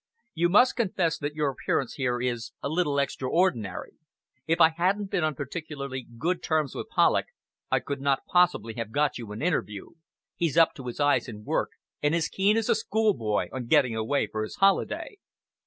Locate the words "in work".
11.27-11.73